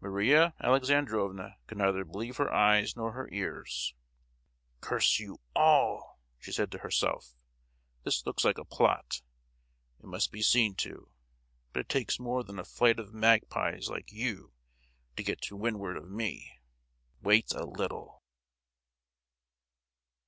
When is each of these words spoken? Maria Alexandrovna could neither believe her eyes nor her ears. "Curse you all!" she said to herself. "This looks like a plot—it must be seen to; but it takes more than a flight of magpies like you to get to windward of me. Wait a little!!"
Maria 0.00 0.52
Alexandrovna 0.60 1.58
could 1.68 1.78
neither 1.78 2.04
believe 2.04 2.38
her 2.38 2.52
eyes 2.52 2.96
nor 2.96 3.12
her 3.12 3.28
ears. 3.30 3.94
"Curse 4.80 5.20
you 5.20 5.38
all!" 5.54 6.18
she 6.40 6.50
said 6.50 6.72
to 6.72 6.78
herself. 6.78 7.36
"This 8.02 8.26
looks 8.26 8.44
like 8.44 8.58
a 8.58 8.64
plot—it 8.64 9.22
must 10.04 10.32
be 10.32 10.42
seen 10.42 10.74
to; 10.74 11.12
but 11.72 11.78
it 11.78 11.88
takes 11.88 12.18
more 12.18 12.42
than 12.42 12.58
a 12.58 12.64
flight 12.64 12.98
of 12.98 13.14
magpies 13.14 13.88
like 13.88 14.10
you 14.10 14.52
to 15.16 15.22
get 15.22 15.40
to 15.42 15.56
windward 15.56 15.96
of 15.96 16.10
me. 16.10 16.58
Wait 17.22 17.52
a 17.54 17.64
little!!" 17.64 18.24